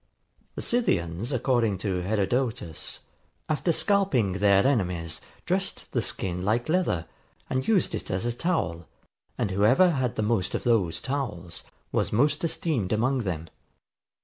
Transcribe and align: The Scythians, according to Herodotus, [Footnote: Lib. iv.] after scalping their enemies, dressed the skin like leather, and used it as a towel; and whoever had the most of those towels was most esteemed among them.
The 0.55 0.63
Scythians, 0.63 1.31
according 1.31 1.77
to 1.77 2.01
Herodotus, 2.01 2.55
[Footnote: 2.57 2.71
Lib. 2.71 2.75
iv.] 2.75 3.01
after 3.55 3.71
scalping 3.71 4.31
their 4.39 4.65
enemies, 4.65 5.21
dressed 5.45 5.91
the 5.91 6.01
skin 6.01 6.41
like 6.43 6.67
leather, 6.67 7.05
and 7.51 7.67
used 7.67 7.93
it 7.93 8.09
as 8.09 8.25
a 8.25 8.33
towel; 8.33 8.87
and 9.37 9.51
whoever 9.51 9.91
had 9.91 10.15
the 10.15 10.23
most 10.23 10.55
of 10.55 10.63
those 10.63 11.01
towels 11.01 11.61
was 11.91 12.11
most 12.11 12.43
esteemed 12.43 12.91
among 12.91 13.19
them. 13.19 13.47